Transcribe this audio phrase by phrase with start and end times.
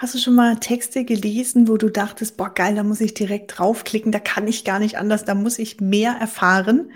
[0.00, 3.58] Hast du schon mal Texte gelesen, wo du dachtest, boah, geil, da muss ich direkt
[3.58, 6.90] draufklicken, da kann ich gar nicht anders, da muss ich mehr erfahren?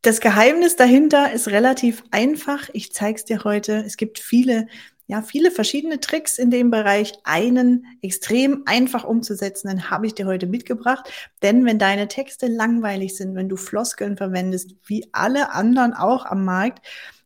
[0.00, 2.70] Das Geheimnis dahinter ist relativ einfach.
[2.72, 3.84] Ich zeige es dir heute.
[3.84, 4.66] Es gibt viele,
[5.08, 7.12] ja, viele verschiedene Tricks in dem Bereich.
[7.24, 11.10] Einen extrem einfach umzusetzen, habe ich dir heute mitgebracht.
[11.42, 16.46] Denn wenn deine Texte langweilig sind, wenn du Floskeln verwendest, wie alle anderen auch am
[16.46, 16.80] Markt,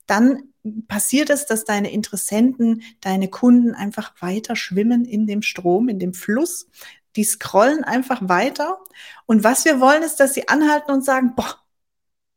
[0.07, 0.52] dann
[0.88, 6.14] passiert es, dass deine Interessenten, deine Kunden einfach weiter schwimmen in dem Strom, in dem
[6.14, 6.69] Fluss.
[7.14, 8.78] Die scrollen einfach weiter.
[9.27, 11.56] Und was wir wollen, ist, dass sie anhalten und sagen, boah,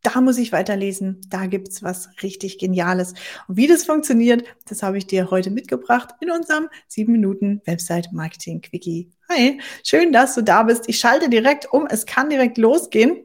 [0.02, 3.14] da muss ich weiterlesen, da gibt's was richtig Geniales.
[3.48, 8.12] Und wie das funktioniert, das habe ich dir heute mitgebracht in unserem 7 Minuten Website
[8.14, 9.12] Marketing Quickie.
[9.28, 10.88] Hi, schön, dass du da bist.
[10.88, 13.18] Ich schalte direkt um, es kann direkt losgehen.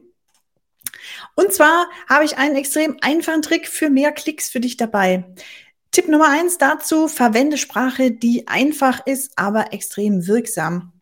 [1.35, 5.25] Und zwar habe ich einen extrem einfachen Trick für mehr Klicks für dich dabei.
[5.91, 10.93] Tipp Nummer eins dazu, verwende Sprache, die einfach ist, aber extrem wirksam.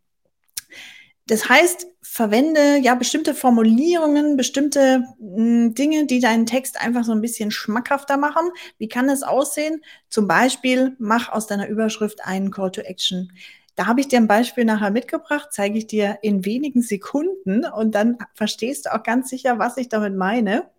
[1.26, 7.12] Das heißt, verwende ja bestimmte Formulierungen, bestimmte mh, hm, Dinge, die deinen Text einfach so
[7.12, 8.52] ein bisschen schmackhafter machen.
[8.78, 9.82] Wie kann das aussehen?
[10.10, 13.32] Zum Beispiel, mach aus deiner Überschrift einen Call to Action.
[13.76, 17.96] Da habe ich dir ein Beispiel nachher mitgebracht, zeige ich dir in wenigen Sekunden und
[17.96, 20.70] dann verstehst du auch ganz sicher, was ich damit meine.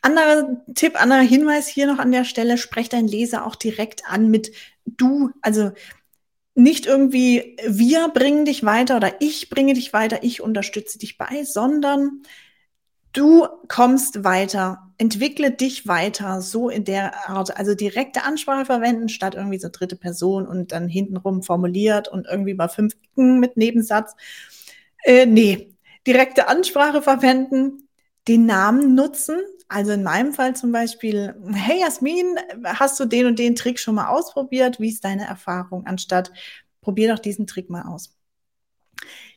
[0.00, 4.30] Anderer Tipp, anderer Hinweis hier noch an der Stelle, sprech deinen Leser auch direkt an
[4.30, 4.52] mit
[4.86, 5.72] du, also
[6.54, 11.44] nicht irgendwie wir bringen dich weiter oder ich bringe dich weiter, ich unterstütze dich bei,
[11.44, 12.22] sondern
[13.12, 19.36] du kommst weiter entwickle dich weiter, so in der Art, also direkte Ansprache verwenden, statt
[19.36, 24.16] irgendwie so dritte Person und dann hintenrum formuliert und irgendwie mal fünf Ecken mit Nebensatz.
[25.04, 25.72] Äh, nee,
[26.06, 27.88] direkte Ansprache verwenden,
[28.26, 29.38] den Namen nutzen.
[29.68, 33.94] Also in meinem Fall zum Beispiel, hey Jasmin, hast du den und den Trick schon
[33.94, 34.80] mal ausprobiert?
[34.80, 35.86] Wie ist deine Erfahrung?
[35.86, 36.32] Anstatt,
[36.80, 38.16] probier doch diesen Trick mal aus.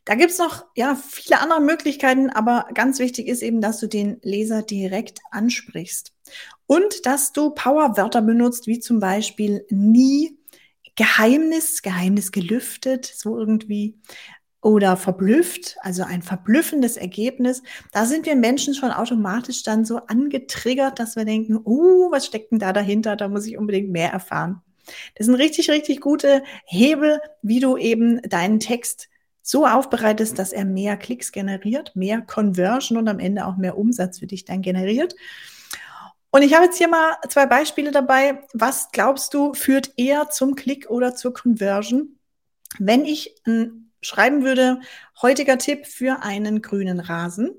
[0.05, 4.19] Da gibt's noch ja viele andere Möglichkeiten, aber ganz wichtig ist eben, dass du den
[4.23, 6.13] Leser direkt ansprichst
[6.65, 10.37] und dass du Powerwörter benutzt, wie zum Beispiel nie,
[10.95, 13.97] Geheimnis, Geheimnis gelüftet, so irgendwie
[14.61, 17.63] oder verblüfft, also ein verblüffendes Ergebnis.
[17.91, 22.51] Da sind wir Menschen schon automatisch dann so angetriggert, dass wir denken, oh, was steckt
[22.51, 23.15] denn da dahinter?
[23.15, 24.61] Da muss ich unbedingt mehr erfahren.
[25.15, 29.09] Das sind richtig, richtig gute Hebel, wie du eben deinen Text
[29.41, 34.19] so aufbereitest, dass er mehr Klicks generiert, mehr Conversion und am Ende auch mehr Umsatz
[34.19, 35.15] für dich dann generiert.
[36.31, 38.43] Und ich habe jetzt hier mal zwei Beispiele dabei.
[38.53, 42.17] Was glaubst du, führt eher zum Klick oder zur Conversion?
[42.79, 43.67] Wenn ich äh,
[44.01, 44.79] schreiben würde,
[45.21, 47.51] heutiger Tipp für einen grünen Rasen.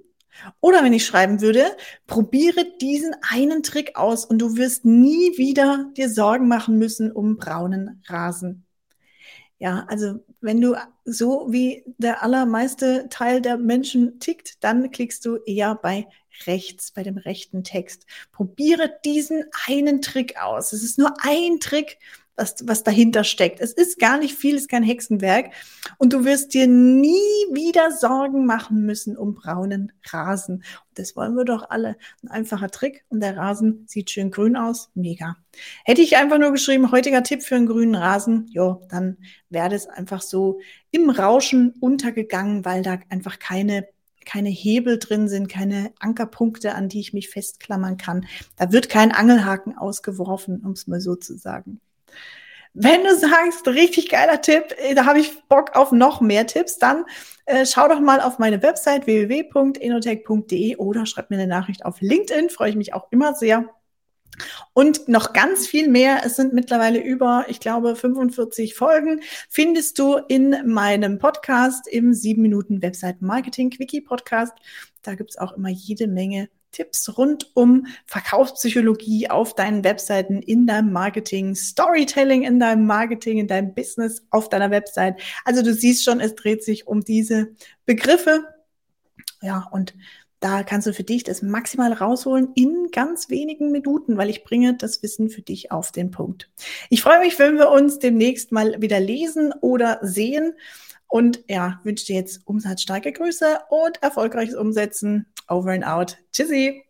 [0.61, 1.65] Oder wenn ich schreiben würde,
[2.07, 7.37] probiere diesen einen Trick aus und du wirst nie wieder dir Sorgen machen müssen um
[7.37, 8.65] braunen Rasen.
[9.63, 10.75] Ja, also wenn du
[11.05, 16.09] so wie der allermeiste Teil der Menschen tickt, dann klickst du eher bei
[16.49, 18.05] rechts, bei dem rechten Text.
[18.33, 20.73] Probiere diesen einen Trick aus.
[20.73, 22.01] Es ist nur ein Trick,
[22.37, 23.61] was, was dahinter steckt.
[23.61, 25.53] Es ist gar nicht viel, es ist kein Hexenwerk.
[25.99, 27.13] Und du wirst dir nie
[27.53, 30.57] wieder Sorgen machen müssen um braunen Rasen.
[30.57, 31.97] Und das wollen wir doch alle.
[32.23, 34.91] Ein einfacher Trick und der Rasen sieht schön grün aus.
[34.95, 35.37] Mega.
[35.85, 39.19] Hätte ich einfach nur geschrieben, heutiger Tipp für einen grünen Rasen, jo, dann
[39.51, 40.61] wäre das einfach so
[40.91, 43.87] im Rauschen untergegangen, weil da einfach keine
[44.25, 48.27] keine Hebel drin sind, keine Ankerpunkte, an die ich mich festklammern kann.
[48.57, 51.81] Da wird kein Angelhaken ausgeworfen, um es mal so zu sagen.
[52.75, 56.79] Wenn du sagst, richtig geiler Tipp, äh, da habe ich Bock auf noch mehr Tipps,
[56.79, 57.05] dann
[57.45, 62.49] äh, schau doch mal auf meine Website www.enotech.de oder schreib mir eine Nachricht auf LinkedIn,
[62.49, 63.69] freue ich mich auch immer sehr.
[64.73, 66.23] Und noch ganz viel mehr.
[66.25, 69.21] Es sind mittlerweile über, ich glaube, 45 Folgen.
[69.51, 74.55] Findest du in meinem Podcast im 7 Minuten Website Marketing Quickie Podcast.
[75.03, 80.93] Da gibt's auch immer jede Menge Tipps rund um Verkaufspsychologie auf deinen Webseiten, in deinem
[80.93, 85.21] Marketing, Storytelling in deinem Marketing, in deinem Business, auf deiner Website.
[85.45, 87.55] Also du siehst schon, es dreht sich um diese
[87.87, 88.45] Begriffe.
[89.43, 89.95] Ja, und
[90.43, 94.75] da kannst du für dich das maximal rausholen in ganz wenigen Minuten, weil ich bringe
[94.75, 96.51] das Wissen für dich auf den Punkt.
[96.91, 100.55] Ich freue mich, wenn wir uns demnächst mal wieder lesen oder sehen.
[101.07, 105.27] Und ja, wünsche dir jetzt umsatzstarke Grüße und erfolgreiches Umsetzen.
[105.49, 106.19] Over and out.
[106.33, 106.85] Tschüssi.